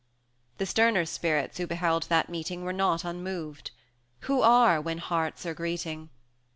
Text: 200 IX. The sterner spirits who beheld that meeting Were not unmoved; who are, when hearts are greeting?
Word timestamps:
200 0.53 0.53
IX. 0.53 0.57
The 0.57 0.65
sterner 0.65 1.05
spirits 1.05 1.57
who 1.59 1.67
beheld 1.67 2.03
that 2.09 2.27
meeting 2.27 2.63
Were 2.63 2.73
not 2.73 3.03
unmoved; 3.05 3.69
who 4.21 4.41
are, 4.41 4.81
when 4.81 4.97
hearts 4.97 5.45
are 5.45 5.53
greeting? 5.53 6.09